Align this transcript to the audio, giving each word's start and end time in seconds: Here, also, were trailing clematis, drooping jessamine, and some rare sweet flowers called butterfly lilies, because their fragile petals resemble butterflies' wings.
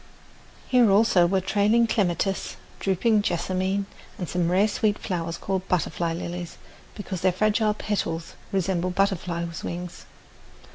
Here, 0.67 0.89
also, 0.89 1.27
were 1.27 1.41
trailing 1.41 1.85
clematis, 1.85 2.55
drooping 2.79 3.21
jessamine, 3.21 3.85
and 4.17 4.27
some 4.27 4.51
rare 4.51 4.67
sweet 4.67 4.97
flowers 4.97 5.37
called 5.37 5.67
butterfly 5.67 6.13
lilies, 6.13 6.57
because 6.95 7.21
their 7.21 7.31
fragile 7.31 7.75
petals 7.75 8.33
resemble 8.51 8.89
butterflies' 8.89 9.63
wings. 9.63 10.07